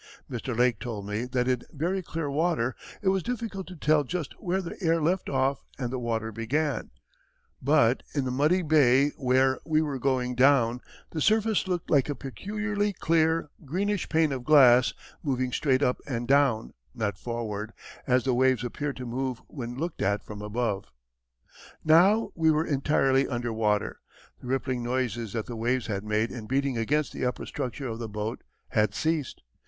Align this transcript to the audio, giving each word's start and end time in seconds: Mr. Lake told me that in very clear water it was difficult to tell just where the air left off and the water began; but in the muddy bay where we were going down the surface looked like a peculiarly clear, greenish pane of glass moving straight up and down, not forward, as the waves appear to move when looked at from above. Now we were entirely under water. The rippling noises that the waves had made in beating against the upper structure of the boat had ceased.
Mr. 0.27 0.57
Lake 0.57 0.79
told 0.79 1.05
me 1.07 1.25
that 1.25 1.47
in 1.47 1.61
very 1.71 2.01
clear 2.01 2.27
water 2.27 2.75
it 3.03 3.09
was 3.09 3.21
difficult 3.21 3.67
to 3.67 3.75
tell 3.75 4.03
just 4.03 4.33
where 4.39 4.59
the 4.59 4.75
air 4.81 4.99
left 4.99 5.29
off 5.29 5.61
and 5.77 5.91
the 5.93 5.99
water 5.99 6.31
began; 6.31 6.89
but 7.61 8.01
in 8.15 8.25
the 8.25 8.31
muddy 8.31 8.63
bay 8.63 9.09
where 9.09 9.59
we 9.63 9.79
were 9.79 9.99
going 9.99 10.33
down 10.33 10.81
the 11.11 11.21
surface 11.21 11.67
looked 11.67 11.91
like 11.91 12.09
a 12.09 12.15
peculiarly 12.15 12.93
clear, 12.93 13.51
greenish 13.63 14.09
pane 14.09 14.31
of 14.31 14.43
glass 14.43 14.95
moving 15.21 15.51
straight 15.51 15.83
up 15.83 16.01
and 16.07 16.27
down, 16.27 16.73
not 16.95 17.15
forward, 17.15 17.71
as 18.07 18.23
the 18.23 18.33
waves 18.33 18.63
appear 18.63 18.93
to 18.93 19.05
move 19.05 19.43
when 19.49 19.77
looked 19.77 20.01
at 20.01 20.25
from 20.25 20.41
above. 20.41 20.85
Now 21.85 22.31
we 22.33 22.49
were 22.49 22.65
entirely 22.65 23.27
under 23.27 23.53
water. 23.53 23.99
The 24.41 24.47
rippling 24.47 24.81
noises 24.81 25.33
that 25.33 25.45
the 25.45 25.55
waves 25.55 25.85
had 25.85 26.03
made 26.03 26.31
in 26.31 26.47
beating 26.47 26.75
against 26.75 27.13
the 27.13 27.23
upper 27.23 27.45
structure 27.45 27.87
of 27.87 27.99
the 27.99 28.09
boat 28.09 28.41
had 28.69 28.95
ceased. 28.95 29.43